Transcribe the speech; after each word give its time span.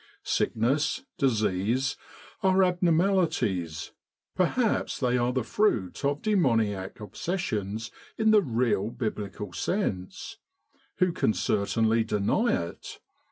Sick 0.23 0.55
ness, 0.55 1.03
disease, 1.19 1.95
are 2.41 2.63
abnormalities 2.63 3.91
perhaps 4.35 4.99
they 4.99 5.15
are 5.15 5.31
the 5.31 5.43
fruit 5.43 6.03
of 6.03 6.23
demoniac 6.23 6.99
obsessions 6.99 7.91
in 8.17 8.31
the 8.31 8.41
real 8.41 8.89
biblical 8.89 9.53
sense, 9.53 10.39
who 10.95 11.11
can 11.11 11.35
certainly 11.35 12.03
deny 12.03 12.69
it? 12.69 12.99